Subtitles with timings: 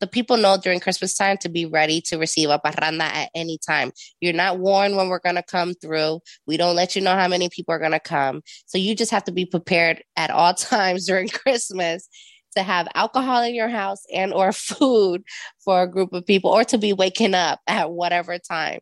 [0.00, 3.58] the people know during Christmas time to be ready to receive a parranda at any
[3.58, 3.92] time.
[4.20, 6.20] You're not warned when we're going to come through.
[6.46, 8.42] We don't let you know how many people are going to come.
[8.66, 12.08] So you just have to be prepared at all times during Christmas
[12.56, 15.22] to have alcohol in your house and or food
[15.64, 18.80] for a group of people or to be waking up at whatever time.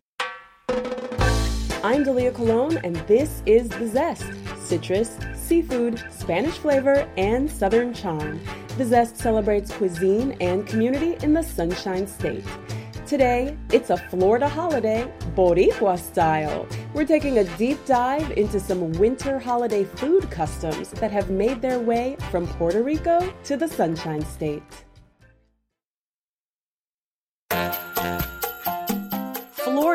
[1.84, 4.24] I'm Delia Colon and this is The Zest.
[4.64, 5.16] Citrus,
[5.48, 8.38] seafood, Spanish flavor, and Southern charm.
[8.76, 12.44] The Zest celebrates cuisine and community in the Sunshine State.
[13.06, 16.66] Today, it's a Florida holiday, Boricua style.
[16.92, 21.80] We're taking a deep dive into some winter holiday food customs that have made their
[21.80, 24.87] way from Puerto Rico to the Sunshine State.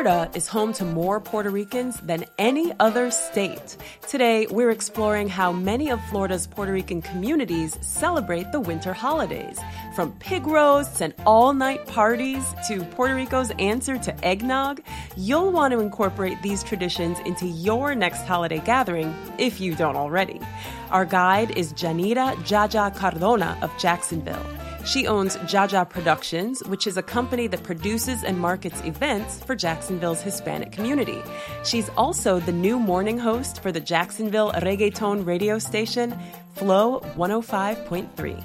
[0.04, 3.78] Florida is home to more Puerto Ricans than any other state.
[4.06, 9.58] Today, we're exploring how many of Florida's Puerto Rican communities celebrate the winter holidays.
[9.96, 14.82] From pig roasts and all night parties to Puerto Rico's answer to eggnog,
[15.16, 20.38] you'll want to incorporate these traditions into your next holiday gathering if you don't already.
[20.90, 24.44] Our guide is Yanira Yaya Cardona of Jacksonville.
[24.84, 30.20] She owns Yaya Productions, which is a company that produces and markets events for Jacksonville's
[30.20, 31.22] Hispanic community.
[31.64, 36.14] She's also the new morning host for the Jacksonville reggaeton radio station,
[36.54, 38.44] Flow 105.3.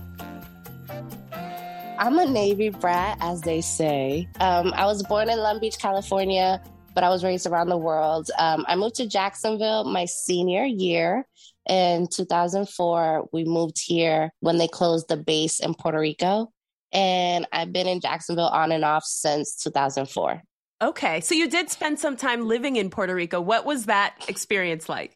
[1.99, 4.29] I'm a Navy brat, as they say.
[4.39, 6.63] Um, I was born in Long Beach, California,
[6.95, 8.31] but I was raised around the world.
[8.39, 11.25] Um, I moved to Jacksonville my senior year
[11.69, 16.51] in 2004, we moved here when they closed the base in Puerto Rico.
[16.91, 20.41] And I've been in Jacksonville on and off since 2004.
[20.81, 21.21] Okay.
[21.21, 23.39] So you did spend some time living in Puerto Rico.
[23.39, 25.15] What was that experience like?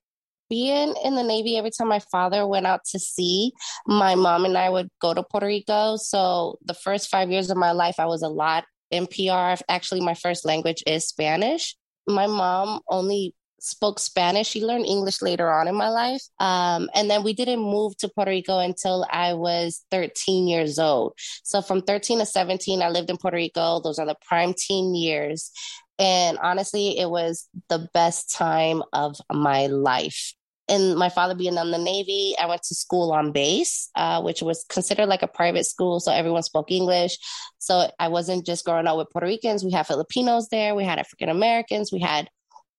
[0.49, 3.53] Being in the Navy, every time my father went out to sea,
[3.87, 5.95] my mom and I would go to Puerto Rico.
[5.95, 9.59] So the first five years of my life, I was a lot in PR.
[9.67, 11.75] Actually, my first language is Spanish.
[12.05, 14.47] My mom only spoke Spanish.
[14.47, 16.21] She learned English later on in my life.
[16.39, 21.13] Um, and then we didn't move to Puerto Rico until I was 13 years old.
[21.43, 23.79] So from 13 to 17, I lived in Puerto Rico.
[23.79, 25.51] Those are the prime teen years.
[25.97, 30.33] And honestly, it was the best time of my life.
[30.67, 34.41] And my father being in the Navy, I went to school on base, uh, which
[34.41, 35.99] was considered like a private school.
[35.99, 37.17] So everyone spoke English.
[37.59, 39.63] So I wasn't just growing up with Puerto Ricans.
[39.63, 42.29] We had Filipinos there, we had African Americans, we had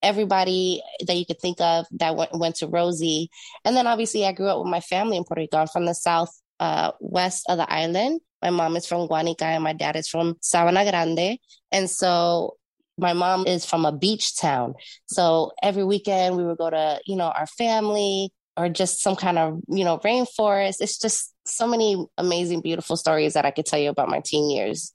[0.04, 3.30] everybody that you could think of that went, went to Rosie.
[3.64, 5.58] And then obviously I grew up with my family in Puerto Rico.
[5.58, 8.20] I'm from the south uh, west of the island.
[8.42, 11.38] My mom is from Guanica and my dad is from Sabana Grande.
[11.72, 12.56] And so
[12.98, 14.74] my mom is from a beach town.
[15.06, 19.38] So every weekend we would go to, you know, our family or just some kind
[19.38, 20.76] of, you know, rainforest.
[20.80, 24.50] It's just so many amazing, beautiful stories that I could tell you about my teen
[24.50, 24.92] years.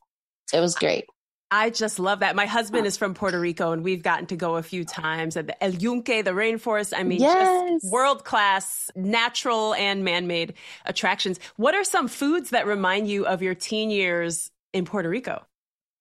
[0.53, 1.05] It was great.
[1.51, 2.35] I just love that.
[2.35, 5.47] My husband is from Puerto Rico and we've gotten to go a few times at
[5.47, 6.93] the El Yunque, the rainforest.
[6.95, 7.81] I mean, yes.
[7.81, 10.53] just world class natural and man made
[10.85, 11.39] attractions.
[11.55, 15.43] What are some foods that remind you of your teen years in Puerto Rico?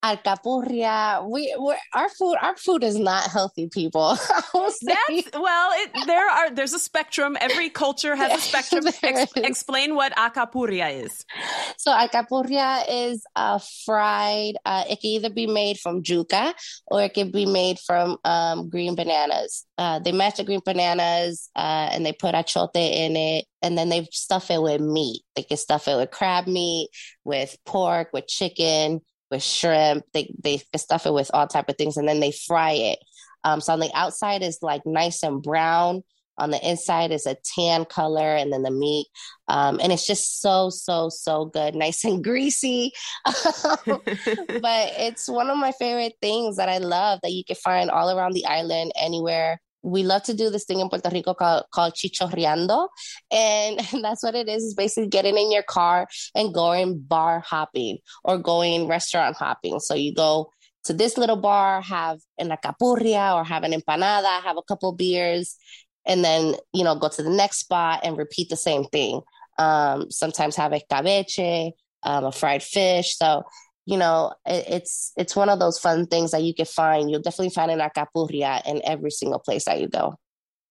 [0.03, 1.27] Alcapurria.
[1.29, 1.53] We
[1.93, 4.15] our food our food is not healthy, people.
[4.53, 7.37] That's well, it, there are there's a spectrum.
[7.39, 8.85] Every culture has a spectrum.
[9.03, 11.25] Ex- explain what alcapurria is.
[11.77, 14.55] So alcapurria is a fried.
[14.65, 16.53] Uh, it can either be made from yuca
[16.87, 19.65] or it can be made from um, green bananas.
[19.77, 23.89] Uh, they match the green bananas uh, and they put achote in it and then
[23.89, 25.23] they stuff it with meat.
[25.35, 26.89] They can stuff it with crab meat,
[27.23, 29.01] with pork, with chicken,
[29.31, 30.05] with shrimp.
[30.13, 32.99] They they stuff it with all type of things, and then they fry it.
[33.43, 36.03] Um, so on the outside is like nice and brown.
[36.37, 39.07] On the inside is a tan color, and then the meat,
[39.49, 42.93] um, and it's just so so so good, nice and greasy.
[43.25, 48.17] but it's one of my favorite things that I love that you can find all
[48.17, 51.93] around the island, anywhere we love to do this thing in Puerto Rico called, called.
[53.31, 57.41] And, and that's what it is, It's basically getting in your car and going bar
[57.45, 59.79] hopping or going restaurant hopping.
[59.79, 60.51] So you go
[60.85, 65.55] to this little bar, have an alcapurria or have an empanada, have a couple beers,
[66.05, 69.21] and then, you know, go to the next spot and repeat the same thing.
[69.57, 71.73] Um, sometimes have a cabeche,
[72.03, 73.17] um, a fried fish.
[73.17, 73.43] So
[73.89, 77.09] you know, it, it's it's one of those fun things that you can find.
[77.09, 80.13] You'll definitely find an alcapurria in every single place that you go.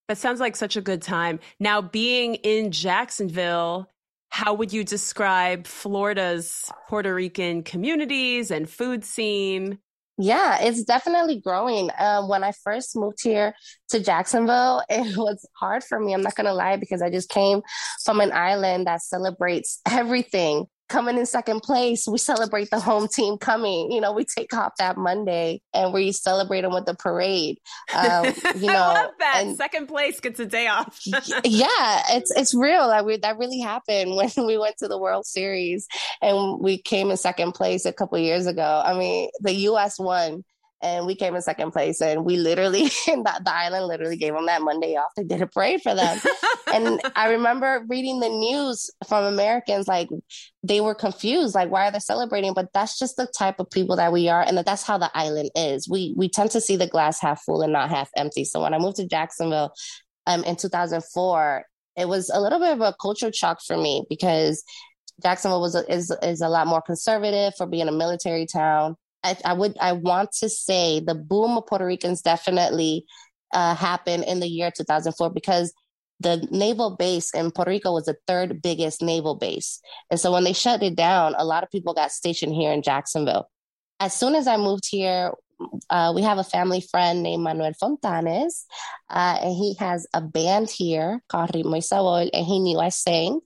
[0.07, 1.41] That sounds like such a good time.
[1.59, 3.91] Now, being in Jacksonville,
[4.31, 9.79] how would you describe Florida's Puerto Rican communities and food scene?
[10.17, 11.91] Yeah, it's definitely growing.
[11.91, 13.55] Uh, when I first moved here
[13.89, 16.15] to Jacksonville, it was hard for me.
[16.15, 17.63] I'm not going to lie because I just came
[18.05, 23.39] from an island that celebrates everything coming in second place, we celebrate the home team
[23.39, 23.93] coming.
[23.93, 27.59] You know, we take off that Monday and we celebrate them with the parade.
[27.95, 28.27] Um,
[28.57, 29.43] you know, I love that.
[29.45, 31.01] And, second place gets a day off.
[31.45, 32.89] yeah, it's it's real.
[32.89, 35.87] Like we, that really happened when we went to the World Series
[36.23, 38.83] and we came in second place a couple years ago.
[38.85, 39.99] I mean, the U.S.
[39.99, 40.45] won
[40.81, 44.47] and we came in second place and we literally the, the island literally gave them
[44.47, 46.19] that monday off they did a parade for them.
[46.71, 50.09] And i remember reading the news from americans like
[50.63, 52.53] they were confused like why are they celebrating?
[52.53, 55.51] But that's just the type of people that we are and that's how the island
[55.55, 55.89] is.
[55.89, 58.45] We we tend to see the glass half full and not half empty.
[58.45, 59.73] So when i moved to jacksonville
[60.27, 61.65] um, in 2004
[61.97, 64.63] it was a little bit of a culture shock for me because
[65.23, 68.97] Jacksonville was a, is is a lot more conservative for being a military town.
[69.25, 73.05] I, I, would I want to say the boom of Puerto Ricans definitely
[73.53, 75.73] uh, happened in the year 2004 because
[76.21, 79.81] the naval base in Puerto Rico was the third biggest naval base.
[80.11, 82.83] And so when they shut it down, a lot of people got stationed here in
[82.83, 83.49] Jacksonville.
[84.01, 85.33] As soon as I moved here,
[85.91, 88.65] uh, we have a family friend named Manuel Fontanes,
[89.11, 92.91] uh, and he has a band here called Ritmo y Sabor, and he knew I
[92.91, 93.41] sang.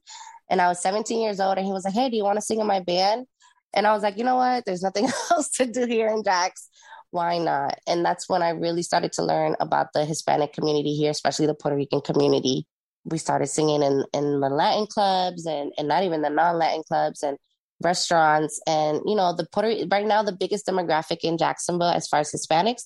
[0.50, 2.42] And I was 17 years old, and he was like, Hey, do you want to
[2.42, 3.26] sing in my band?
[3.74, 4.64] And I was like, you know what?
[4.64, 6.68] There's nothing else to do here in Jax.
[7.10, 7.78] Why not?
[7.86, 11.54] And that's when I really started to learn about the Hispanic community here, especially the
[11.54, 12.66] Puerto Rican community.
[13.04, 16.82] We started singing in, in the Latin clubs and, and not even the non Latin
[16.86, 17.36] clubs and
[17.82, 18.60] restaurants.
[18.66, 22.32] And, you know, the Puerto right now, the biggest demographic in Jacksonville as far as
[22.32, 22.84] Hispanics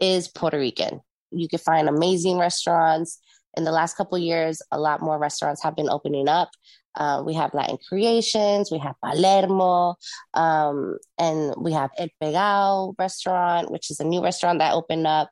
[0.00, 1.00] is Puerto Rican.
[1.30, 3.20] You can find amazing restaurants.
[3.56, 6.50] In the last couple years, a lot more restaurants have been opening up.
[6.98, 9.94] Uh, we have Latin Creations, we have Palermo,
[10.34, 15.30] um, and we have El Pegao restaurant, which is a new restaurant that opened up,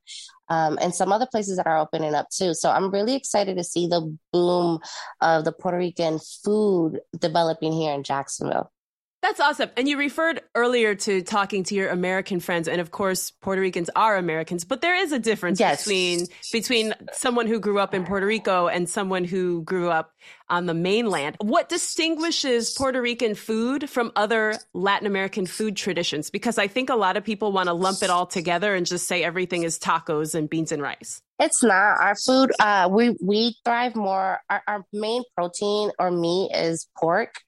[0.48, 2.54] um, and some other places that are opening up too.
[2.54, 4.78] So I'm really excited to see the boom
[5.20, 8.70] of the Puerto Rican food developing here in Jacksonville.
[9.26, 9.70] That's awesome.
[9.76, 13.90] And you referred earlier to talking to your American friends, and of course, Puerto Ricans
[13.96, 15.82] are Americans, but there is a difference yes.
[15.82, 20.12] between between someone who grew up in Puerto Rico and someone who grew up
[20.48, 21.34] on the mainland.
[21.40, 26.30] What distinguishes Puerto Rican food from other Latin American food traditions?
[26.30, 29.08] Because I think a lot of people want to lump it all together and just
[29.08, 31.20] say everything is tacos and beans and rice.
[31.40, 32.52] It's not our food.
[32.60, 34.38] Uh, we we thrive more.
[34.48, 37.40] Our, our main protein or meat is pork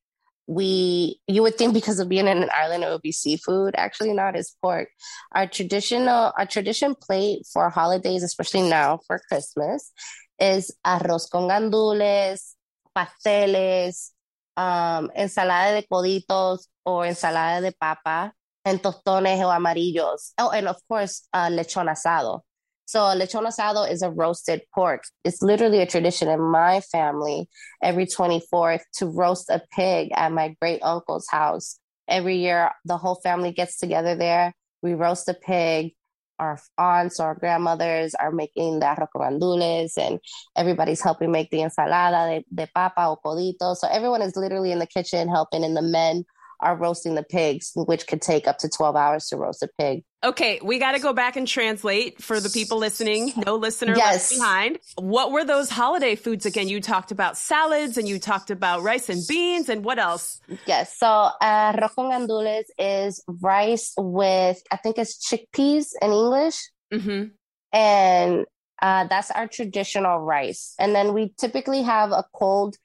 [0.48, 4.14] we you would think because of being in an island it would be seafood actually
[4.14, 4.88] not it's pork.
[5.32, 9.92] Our traditional our tradition plate for holidays especially now for christmas
[10.40, 12.54] is arroz con gandules
[12.96, 14.12] pasteles
[14.56, 18.32] um, ensalada de coditos or ensalada de papa
[18.64, 22.40] and tostones o amarillos oh and of course uh, lechon asado
[22.88, 25.04] so lechon asado is a roasted pork.
[25.22, 27.46] It's literally a tradition in my family
[27.82, 31.78] every 24th to roast a pig at my great uncle's house.
[32.08, 34.54] Every year, the whole family gets together there.
[34.80, 35.92] We roast a pig.
[36.38, 40.18] Our aunts or grandmothers are making the arroz and
[40.56, 43.76] everybody's helping make the ensalada de, de papa o codito.
[43.76, 46.24] So everyone is literally in the kitchen helping, and the men
[46.60, 50.02] are roasting the pigs, which could take up to 12 hours to roast a pig.
[50.24, 53.32] Okay, we got to go back and translate for the people listening.
[53.46, 54.32] No listener yes.
[54.32, 54.78] left behind.
[54.96, 56.68] What were those holiday foods again?
[56.68, 60.40] You talked about salads and you talked about rice and beans and what else?
[60.66, 66.70] Yes, so uh, arroz con gandules is rice with, I think it's chickpeas in English.
[66.92, 67.24] Mm-hmm.
[67.72, 68.46] And
[68.80, 70.74] uh, that's our traditional rice.
[70.78, 72.76] And then we typically have a cold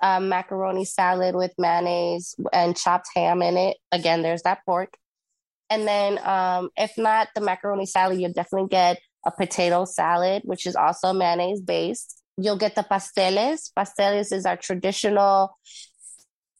[0.00, 3.76] uh, macaroni salad with mayonnaise and chopped ham in it.
[3.90, 4.96] Again, there's that pork.
[5.70, 10.66] And then, um, if not the macaroni salad, you'll definitely get a potato salad, which
[10.66, 12.22] is also mayonnaise based.
[12.36, 13.70] You'll get the pasteles.
[13.76, 15.56] Pasteles is our traditional.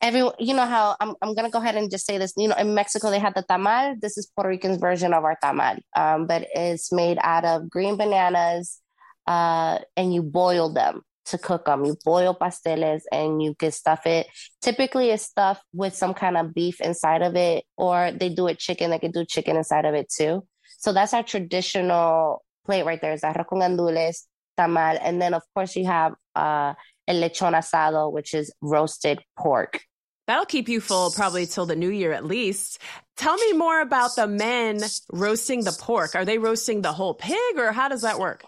[0.00, 2.32] Every you know how I'm I'm gonna go ahead and just say this.
[2.36, 4.00] You know, in Mexico they have the tamal.
[4.00, 7.96] This is Puerto Rican's version of our tamal, um, but it's made out of green
[7.96, 8.80] bananas,
[9.26, 11.84] uh, and you boil them to cook them.
[11.84, 14.26] You boil pasteles and you can stuff it.
[14.60, 18.58] Typically, it's stuffed with some kind of beef inside of it, or they do it
[18.58, 18.90] chicken.
[18.90, 20.46] They can do chicken inside of it too.
[20.78, 23.12] So that's our traditional plate right there.
[23.12, 24.26] Is arroz con gandules,
[24.58, 26.74] tamal, and then of course you have uh,
[27.06, 29.80] el lechon asado, which is roasted pork.
[30.26, 32.78] That'll keep you full probably till the new year at least.
[33.16, 34.80] Tell me more about the men
[35.12, 36.14] roasting the pork.
[36.14, 38.44] Are they roasting the whole pig or how does that work?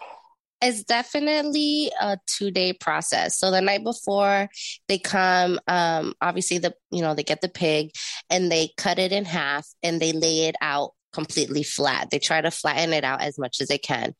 [0.61, 3.37] It's definitely a two day process.
[3.37, 4.49] So the night before
[4.87, 7.91] they come, um, obviously the you know they get the pig
[8.29, 12.09] and they cut it in half and they lay it out completely flat.
[12.11, 14.13] They try to flatten it out as much as they can.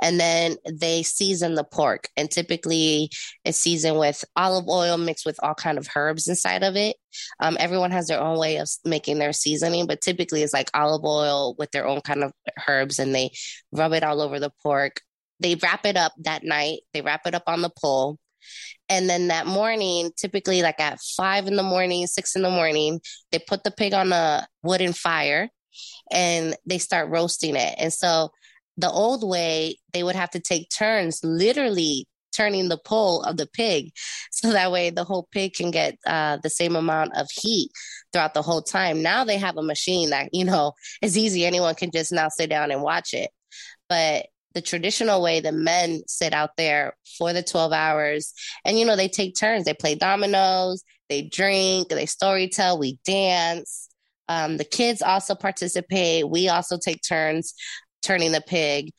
[0.00, 2.08] And then they season the pork.
[2.16, 3.10] And typically
[3.44, 6.96] it's seasoned with olive oil mixed with all kind of herbs inside of it.
[7.40, 11.04] Um, everyone has their own way of making their seasoning, but typically it's like olive
[11.04, 12.32] oil with their own kind of
[12.68, 13.32] herbs and they
[13.72, 15.00] rub it all over the pork.
[15.40, 16.80] They wrap it up that night.
[16.92, 18.18] They wrap it up on the pole.
[18.88, 23.00] And then that morning, typically like at five in the morning, six in the morning,
[23.32, 25.48] they put the pig on a wooden fire
[26.10, 27.74] and they start roasting it.
[27.78, 28.30] And so
[28.76, 33.46] the old way, they would have to take turns, literally turning the pole of the
[33.46, 33.90] pig
[34.30, 37.70] so that way the whole pig can get uh, the same amount of heat
[38.12, 41.74] throughout the whole time now they have a machine that you know is easy anyone
[41.74, 43.30] can just now sit down and watch it
[43.88, 44.26] but
[44.56, 48.32] the traditional way the men sit out there for the 12 hours
[48.64, 52.98] and you know they take turns they play dominoes they drink they story tell we
[53.04, 53.86] dance
[54.28, 56.28] um, the kids also participate.
[56.28, 57.54] We also take turns
[58.02, 58.90] turning the pig.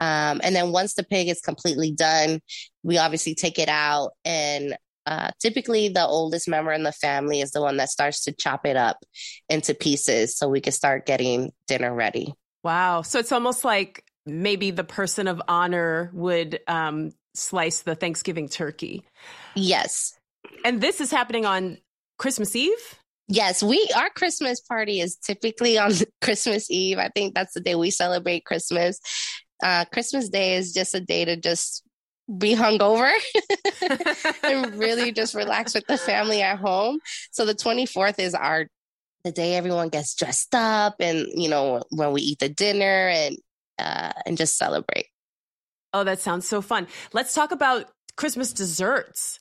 [0.00, 2.40] Um, and then once the pig is completely done,
[2.82, 4.10] we obviously take it out.
[4.24, 4.76] And
[5.06, 8.66] uh, typically, the oldest member in the family is the one that starts to chop
[8.66, 8.98] it up
[9.48, 12.34] into pieces so we can start getting dinner ready.
[12.62, 13.02] Wow.
[13.02, 19.04] So it's almost like maybe the person of honor would um, slice the Thanksgiving turkey.
[19.54, 20.18] Yes.
[20.64, 21.78] And this is happening on
[22.18, 22.98] Christmas Eve?
[23.28, 26.98] Yes, we our Christmas party is typically on Christmas Eve.
[26.98, 29.00] I think that's the day we celebrate Christmas.
[29.62, 31.84] Uh, Christmas Day is just a day to just
[32.38, 33.12] be hungover
[34.42, 36.98] and really just relax with the family at home.
[37.30, 38.66] So the 24th is our
[39.24, 43.36] the day everyone gets dressed up and you know when we eat the dinner and
[43.82, 45.06] uh, and just celebrate.
[45.92, 46.86] Oh, that sounds so fun.
[47.12, 49.40] Let's talk about Christmas desserts.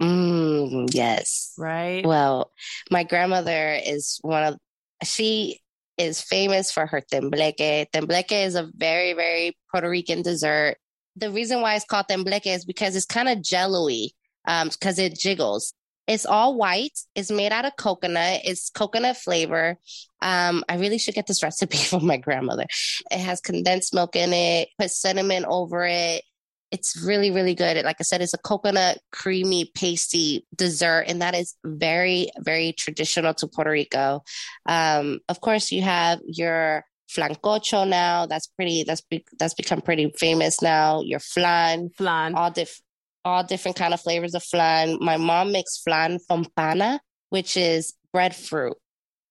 [0.00, 1.52] Mm, yes.
[1.58, 2.06] Right.
[2.06, 2.52] Well,
[2.90, 4.56] my grandmother is one of,
[5.04, 5.60] she
[5.98, 7.88] is famous for her tembleque.
[7.92, 10.76] Tembleque is a very, very Puerto Rican dessert.
[11.16, 14.08] The reason why it's called tembleque is because it's kind of jello-y,
[14.46, 15.74] um, because it jiggles.
[16.10, 16.98] It's all white.
[17.14, 18.40] It's made out of coconut.
[18.44, 19.76] It's coconut flavor.
[20.20, 22.66] Um, I really should get this recipe from my grandmother.
[23.10, 26.24] It has condensed milk in it, put cinnamon over it,
[26.70, 27.82] it's really, really good.
[27.84, 33.34] Like I said, it's a coconut creamy pasty dessert, and that is very, very traditional
[33.34, 34.22] to Puerto Rico.
[34.66, 38.26] Um, of course, you have your flancocho now.
[38.26, 38.84] That's pretty.
[38.84, 41.00] That's be, that's become pretty famous now.
[41.02, 42.80] Your flan, flan, all diff,
[43.24, 44.98] all different kind of flavors of flan.
[45.00, 47.00] My mom makes flan from pana,
[47.30, 48.76] which is breadfruit.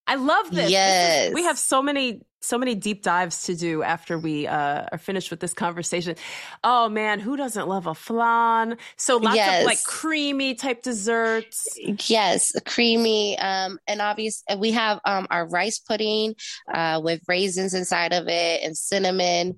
[0.07, 0.71] I love this.
[0.71, 4.47] Yes, this is, we have so many so many deep dives to do after we
[4.47, 6.15] uh, are finished with this conversation.
[6.63, 8.77] Oh man, who doesn't love a flan?
[8.97, 9.61] So lots yes.
[9.61, 11.67] of like creamy type desserts.
[12.07, 13.37] Yes, creamy.
[13.37, 16.35] Um, and obvious, we have um, our rice pudding
[16.73, 19.57] uh, with raisins inside of it and cinnamon.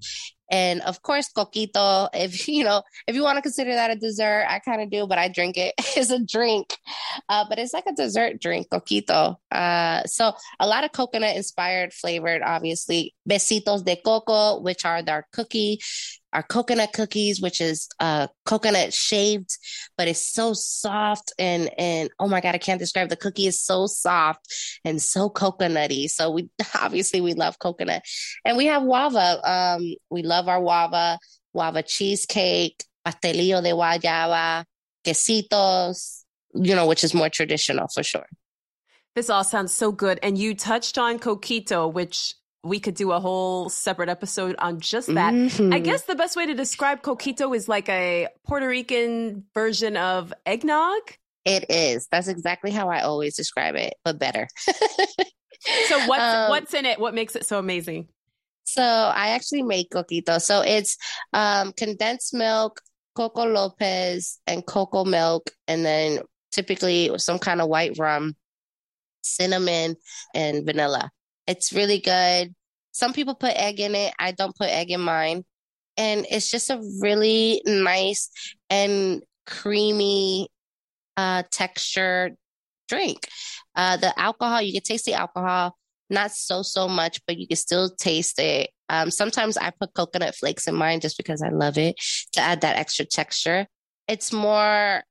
[0.52, 4.46] And of course, coquito, if you know, if you want to consider that a dessert,
[4.48, 6.78] I kind of do, but I drink it as a drink.
[7.30, 9.38] Uh, but it's like a dessert drink, coquito.
[9.50, 13.16] Uh, so a lot of coconut inspired flavored, obviously.
[13.28, 15.80] Besitos de coco, which are our cookie
[16.34, 19.58] our coconut cookies, which is uh, coconut shaved,
[19.98, 23.10] but it's so soft and and oh my god, I can't describe.
[23.10, 24.48] The cookie is so soft
[24.86, 26.10] and so coconutty.
[26.10, 28.04] So we obviously we love coconut,
[28.46, 29.40] and we have guava.
[29.44, 31.20] Um, we love our guava,
[31.54, 34.66] guava cheesecake, pastelillo de guayaba,
[35.06, 36.24] quesitos.
[36.54, 38.26] You know, which is more traditional for sure.
[39.16, 40.20] This all sounds so good.
[40.24, 45.14] And you touched on coquito, which we could do a whole separate episode on just
[45.14, 45.34] that.
[45.34, 45.74] Mm-hmm.
[45.74, 50.34] I guess the best way to describe coquito is like a Puerto Rican version of
[50.46, 51.02] eggnog.
[51.44, 52.08] It is.
[52.12, 54.48] That's exactly how I always describe it, but better.
[55.88, 57.00] so what's um, what's in it?
[57.00, 58.08] What makes it so amazing?
[58.64, 60.40] So I actually make coquito.
[60.40, 60.98] So it's
[61.34, 62.80] um, condensed milk,
[63.16, 66.20] coco lopez, and cocoa milk, and then
[66.52, 68.36] typically some kind of white rum,
[69.24, 69.96] cinnamon,
[70.36, 71.10] and vanilla.
[71.52, 72.56] It's really good.
[72.94, 74.14] Some people put egg in it.
[74.18, 75.44] I don't put egg in mine.
[75.98, 78.30] And it's just a really nice
[78.70, 80.48] and creamy
[81.18, 82.32] uh, texture
[82.88, 83.28] drink.
[83.76, 85.76] Uh, the alcohol, you can taste the alcohol,
[86.10, 88.70] not so, so much, but you can still taste it.
[88.88, 91.96] Um, sometimes I put coconut flakes in mine just because I love it
[92.32, 93.68] to add that extra texture.
[94.08, 95.04] It's more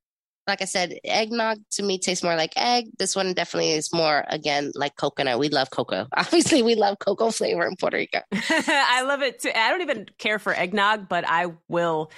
[0.51, 2.87] like I said, eggnog to me tastes more like egg.
[2.99, 5.39] This one definitely is more, again, like coconut.
[5.39, 6.07] We love cocoa.
[6.15, 8.19] Obviously, we love cocoa flavor in Puerto Rico.
[8.31, 9.51] I love it too.
[9.55, 12.11] I don't even care for eggnog, but I will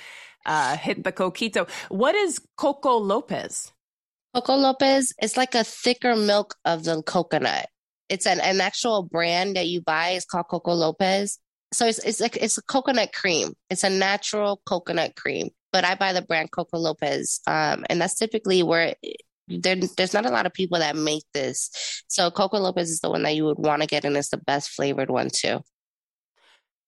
[0.46, 1.70] uh, hit the coquito.
[1.90, 3.72] What is Coco Lopez?
[4.34, 7.68] Coco Lopez is like a thicker milk of the coconut.
[8.10, 10.10] It's an, an actual brand that you buy.
[10.10, 11.38] It's called Coco Lopez.
[11.72, 13.54] So it's it's like it's a coconut cream.
[13.70, 15.50] It's a natural coconut cream.
[15.74, 18.96] But I buy the brand Coco Lopez, um, and that's typically where
[19.48, 22.04] there, there's not a lot of people that make this.
[22.08, 24.38] So Coco Lopez is the one that you would want to get, and it's the
[24.38, 25.60] best flavored one too.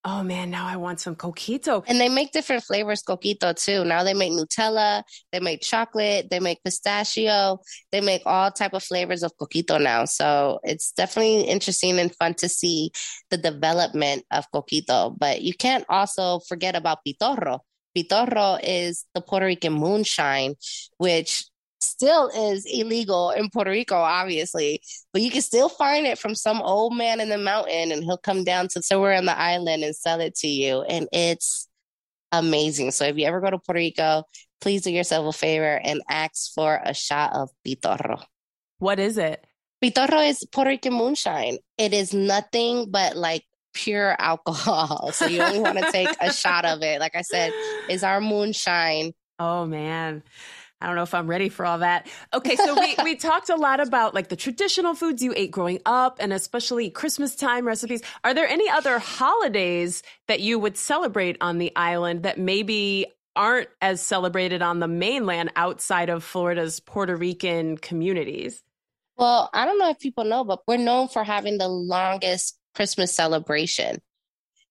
[0.08, 1.84] Oh man, now I want some coquito.
[1.88, 3.84] And they make different flavors coquito too.
[3.84, 5.02] Now they make Nutella,
[5.32, 7.58] they make chocolate, they make pistachio,
[7.92, 10.06] they make all type of flavors of coquito now.
[10.06, 12.92] So it's definitely interesting and fun to see
[13.32, 15.18] the development of coquito.
[15.18, 17.62] But you can't also forget about pitorro.
[17.96, 20.56] Pitorro is the Puerto Rican moonshine,
[20.98, 21.46] which
[21.82, 24.82] still is illegal in Puerto Rico, obviously,
[25.14, 28.18] but you can still find it from some old man in the mountain and he'll
[28.18, 30.82] come down to somewhere on the island and sell it to you.
[30.84, 31.68] And it's
[32.32, 32.92] amazing.
[32.92, 34.24] So if you ever go to Puerto Rico,
[34.62, 38.24] please do yourself a favor and ask for a shot of pitorro.
[38.80, 39.46] What is it?
[39.82, 41.58] Pitorro is Puerto Rican moonshine.
[41.78, 43.44] It is nothing but like
[43.76, 45.12] pure alcohol.
[45.14, 47.00] So you only want to take a shot of it.
[47.00, 47.54] Like I said,
[47.90, 49.14] is our moonshine.
[49.38, 50.24] Oh man.
[50.82, 52.08] I don't know if I'm ready for all that.
[52.34, 55.80] Okay, so we, we talked a lot about like the traditional foods you ate growing
[55.86, 58.02] up and especially Christmas time recipes.
[58.24, 63.70] Are there any other holidays that you would celebrate on the island that maybe aren't
[63.82, 68.62] as celebrated on the mainland outside of Florida's Puerto Rican communities?
[69.18, 73.16] Well, I don't know if people know, but we're known for having the longest Christmas
[73.16, 74.02] celebration.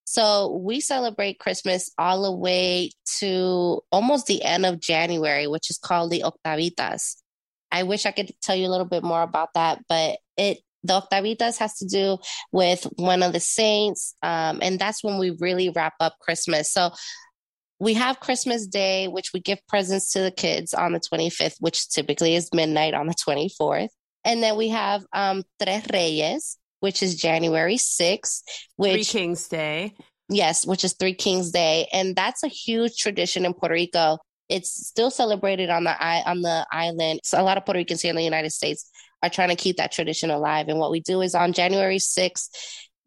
[0.05, 5.79] So we celebrate Christmas all the way to almost the end of January, which is
[5.79, 7.17] called the Octavitas.
[7.73, 11.01] I wish I could tell you a little bit more about that, but it the
[11.01, 12.19] Octavitas has to do
[12.53, 16.71] with one of the saints, um, and that's when we really wrap up Christmas.
[16.71, 16.91] So
[17.81, 21.89] we have Christmas Day, which we give presents to the kids on the 25th, which
[21.89, 23.89] typically is midnight on the 24th.
[24.25, 28.43] And then we have um, Tres Reyes, which is January 6th.
[28.77, 29.95] Which, Three Kings Day.
[30.29, 31.89] Yes, which is Three Kings Day.
[31.95, 34.19] And that's a huge tradition in Puerto Rico.
[34.51, 35.95] It's still celebrated on the
[36.29, 37.21] on the island.
[37.25, 38.91] So a lot of Puerto Ricans here in the United States
[39.23, 40.69] are trying to keep that tradition alive.
[40.69, 42.51] And what we do is on January 6th,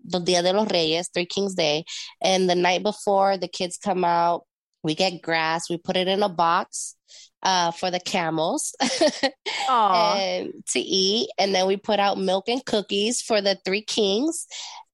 [0.03, 1.85] the Dia de los Reyes, Three Kings Day,
[2.19, 4.41] and the night before the kids come out,
[4.81, 6.95] we get grass, we put it in a box,
[7.43, 8.75] uh, for the camels
[9.69, 11.29] and to eat.
[11.37, 14.47] And then we put out milk and cookies for the three kings.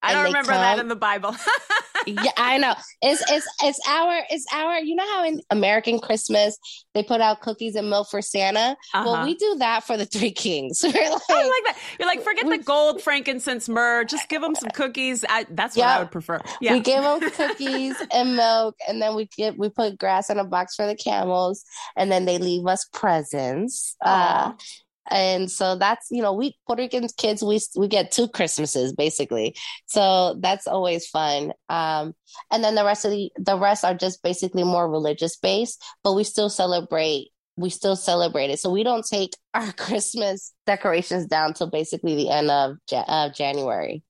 [0.04, 0.62] I don't remember come.
[0.62, 1.36] that in the Bible.
[2.06, 2.74] yeah, I know.
[3.02, 4.80] It's it's it's our it's our.
[4.80, 6.58] You know how in American Christmas
[6.94, 8.76] they put out cookies and milk for Santa.
[8.94, 9.04] Uh-huh.
[9.06, 10.82] Well, we do that for the three kings.
[10.84, 11.78] We're like, I like that.
[12.00, 14.04] You're like, forget the gold, frankincense, myrrh.
[14.04, 15.24] Just give them some cookies.
[15.28, 16.40] I, that's what I would prefer.
[16.62, 20.38] Yeah, we give them cookies and milk, and then we get we put grass in
[20.38, 21.64] a box for the camels,
[21.96, 23.96] and then they leave us presents.
[24.02, 24.54] Uh,
[25.10, 29.56] and so that's you know we puerto rican kids we we get two christmases basically.
[29.86, 31.54] So that's always fun.
[31.70, 32.14] Um
[32.52, 36.14] and then the rest of the the rest are just basically more religious based but
[36.14, 38.60] we still celebrate we still celebrate it.
[38.60, 44.04] So we don't take our christmas decorations down till basically the end of uh, january.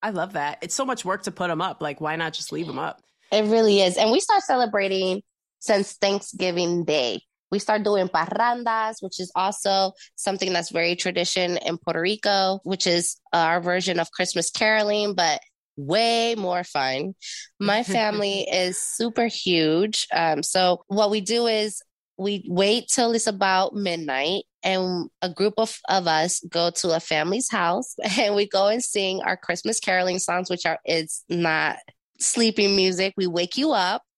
[0.00, 0.58] I love that.
[0.62, 1.82] It's so much work to put them up.
[1.82, 3.02] Like why not just leave them up?
[3.32, 3.96] It really is.
[3.96, 5.22] And we start celebrating
[5.58, 11.78] since thanksgiving day we start doing parrandas, which is also something that's very tradition in
[11.78, 15.40] Puerto Rico, which is our version of Christmas caroling, but
[15.76, 17.14] way more fun.
[17.58, 20.06] My family is super huge.
[20.12, 21.82] Um, so what we do is
[22.18, 27.00] we wait till it's about midnight and a group of, of us go to a
[27.00, 31.76] family's house and we go and sing our Christmas caroling songs, which are it's not
[32.18, 33.14] sleeping music.
[33.16, 34.02] We wake you up.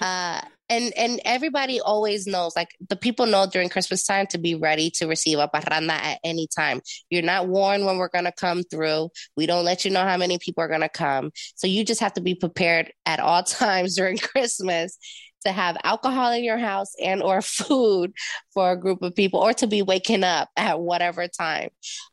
[0.00, 4.54] Uh, and and everybody always knows like the people know during christmas time to be
[4.54, 6.80] ready to receive a parranda at any time.
[7.10, 9.10] You're not warned when we're going to come through.
[9.36, 11.30] We don't let you know how many people are going to come.
[11.54, 14.98] So you just have to be prepared at all times during christmas
[15.46, 18.12] to have alcohol in your house and or food
[18.52, 21.68] for a group of people or to be waking up at whatever time.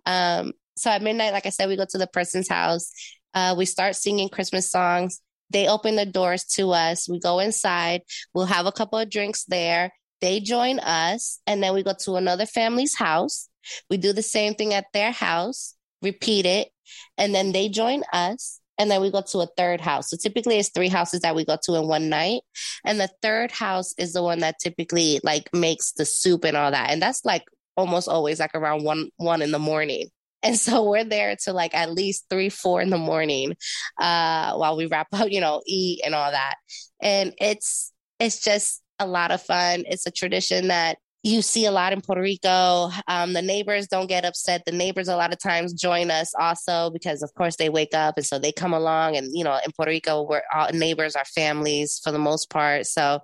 [0.06, 2.92] Um, so at midnight like i said we go to the person's house.
[3.34, 7.08] Uh, we start singing christmas songs they open the doors to us.
[7.10, 8.02] We go inside.
[8.34, 9.92] We'll have a couple of drinks there.
[10.22, 11.40] They join us.
[11.46, 13.50] And then we go to another family's house.
[13.90, 16.70] We do the same thing at their house, repeat it.
[17.18, 18.60] And then they join us.
[18.78, 20.10] and then we go to a third house.
[20.10, 22.42] So typically it's three houses that we go to in one night.
[22.86, 26.72] And the third house is the one that typically like makes the soup and all
[26.72, 26.90] that.
[26.92, 27.44] And that's like
[27.78, 30.08] almost always like around one one in the morning.
[30.46, 33.56] And so we're there to like at least three, four in the morning,
[34.00, 36.56] uh, while we wrap up, you know, eat and all that.
[37.02, 39.84] And it's it's just a lot of fun.
[39.88, 42.92] It's a tradition that you see a lot in Puerto Rico.
[43.08, 44.62] Um, the neighbors don't get upset.
[44.66, 48.14] The neighbors a lot of times join us also because, of course, they wake up
[48.18, 49.18] and so they come along.
[49.18, 52.86] And you know, in Puerto Rico, we're all neighbors are families for the most part.
[52.86, 53.22] So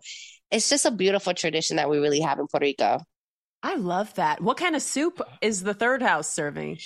[0.50, 3.00] it's just a beautiful tradition that we really have in Puerto Rico.
[3.62, 4.42] I love that.
[4.42, 6.80] What kind of soup is the third house serving?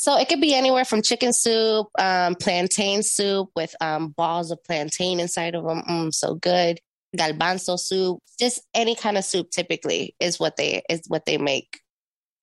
[0.00, 4.64] So it could be anywhere from chicken soup, um, plantain soup with um, balls of
[4.64, 5.82] plantain inside of them.
[5.86, 6.80] Mm, so good
[7.16, 11.80] galbanzo soup, just any kind of soup typically is what they is what they make.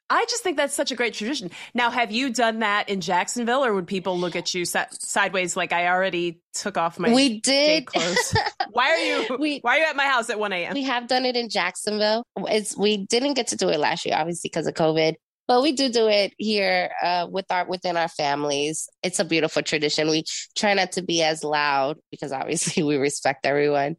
[0.10, 1.52] I just think that's such a great tradition.
[1.74, 5.74] Now, have you done that in Jacksonville, or would people look at you sideways like
[5.74, 8.36] I already took off my we did clothes?
[8.72, 10.74] why are you we, Why are you at my house at one a.m.?
[10.76, 12.24] We have done it in Jacksonville.
[12.38, 15.16] It's we didn't get to do it last year, obviously because of COVID,
[15.48, 18.90] but we do do it here uh, with our within our families.
[19.02, 20.10] It's a beautiful tradition.
[20.10, 20.26] We
[20.58, 23.96] try not to be as loud because obviously we respect everyone,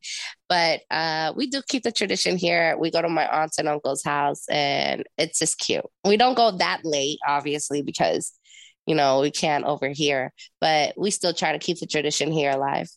[0.48, 2.76] but uh, we do keep the tradition here.
[2.78, 5.86] We go to my aunt's and uncle's house, and it's just cute.
[6.04, 8.32] We don't go that late, obviously, because
[8.86, 12.88] you know we can't overhear, but we still try to keep the tradition here alive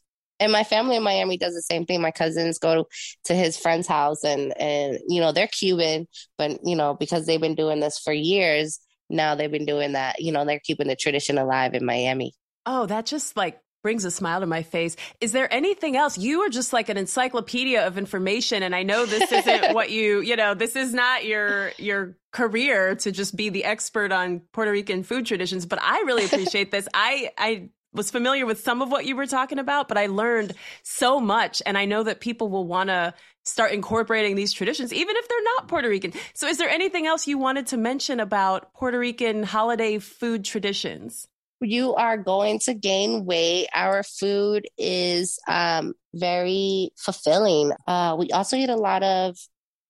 [0.41, 2.01] and my family in Miami does the same thing.
[2.01, 2.87] My cousins go
[3.25, 7.39] to his friend's house and and you know, they're Cuban, but you know, because they've
[7.39, 10.95] been doing this for years, now they've been doing that, you know, they're keeping the
[10.95, 12.33] tradition alive in Miami.
[12.65, 14.95] Oh, that just like brings a smile to my face.
[15.19, 16.17] Is there anything else?
[16.17, 20.21] You are just like an encyclopedia of information and I know this isn't what you,
[20.21, 24.71] you know, this is not your your career to just be the expert on Puerto
[24.71, 26.87] Rican food traditions, but I really appreciate this.
[26.93, 30.53] I I was familiar with some of what you were talking about, but I learned
[30.83, 31.61] so much.
[31.65, 35.43] And I know that people will want to start incorporating these traditions, even if they're
[35.55, 36.13] not Puerto Rican.
[36.33, 41.27] So, is there anything else you wanted to mention about Puerto Rican holiday food traditions?
[41.59, 43.67] You are going to gain weight.
[43.75, 47.71] Our food is um, very fulfilling.
[47.85, 49.37] Uh, we also eat a lot of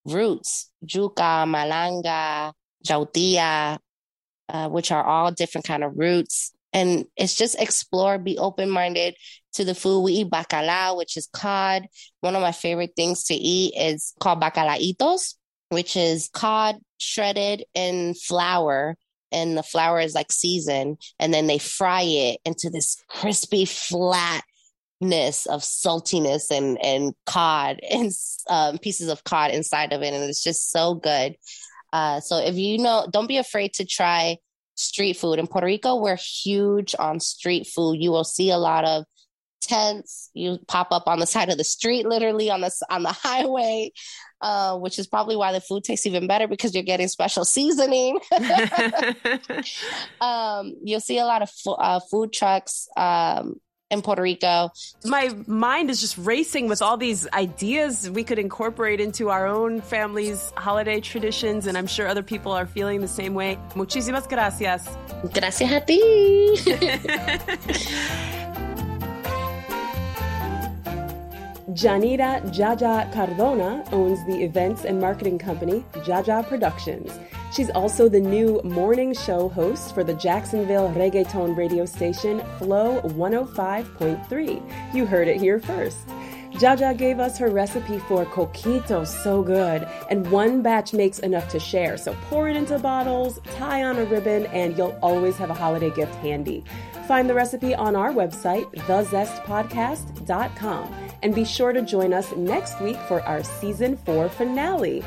[0.04, 2.52] roots, yuca, malanga,
[2.86, 3.78] jautilla,
[4.50, 9.14] uh, which are all different kind of roots and it's just explore, be open minded
[9.54, 10.02] to the food.
[10.02, 11.86] We eat bacalao, which is cod.
[12.20, 15.34] One of my favorite things to eat is called bacalaitos,
[15.68, 18.96] which is cod shredded in flour.
[19.30, 25.46] And the flour is like seasoned, and then they fry it into this crispy flatness
[25.46, 28.12] of saltiness and and cod and
[28.50, 31.36] um, pieces of cod inside of it, and it's just so good.
[31.94, 34.36] Uh, so if you know, don't be afraid to try
[34.82, 35.38] street food.
[35.38, 38.02] In Puerto Rico, we're huge on street food.
[38.02, 39.04] You will see a lot of
[39.62, 40.30] tents.
[40.34, 43.92] You pop up on the side of the street, literally on the on the highway,
[44.40, 48.18] uh, which is probably why the food tastes even better because you're getting special seasoning.
[50.20, 52.88] um, you'll see a lot of fo- uh, food trucks.
[52.96, 53.60] Um,
[53.92, 54.72] in Puerto Rico.
[55.04, 59.82] My mind is just racing with all these ideas we could incorporate into our own
[59.82, 63.58] family's holiday traditions, and I'm sure other people are feeling the same way.
[63.74, 64.88] Muchísimas gracias.
[65.32, 66.00] Gracias a ti.
[71.74, 77.18] Yanira Yaya Cardona owns the events and marketing company Yaya Productions.
[77.52, 84.94] She's also the new morning show host for the Jacksonville reggaeton radio station Flow 105.3.
[84.94, 85.98] You heard it here first.
[86.58, 91.60] Yaya gave us her recipe for coquito, so good, and one batch makes enough to
[91.60, 91.98] share.
[91.98, 95.90] So pour it into bottles, tie on a ribbon, and you'll always have a holiday
[95.90, 96.64] gift handy.
[97.06, 102.96] Find the recipe on our website, thezestpodcast.com, and be sure to join us next week
[103.08, 105.02] for our season four finale.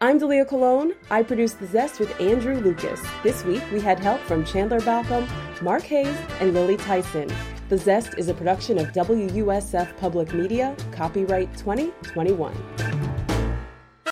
[0.00, 0.94] I'm Delia Colon.
[1.10, 3.04] I produced The Zest with Andrew Lucas.
[3.24, 5.28] This week we had help from Chandler Balcom,
[5.60, 7.28] Mark Hayes, and Lily Tyson.
[7.68, 13.17] The Zest is a production of WUSF Public Media, copyright 2021.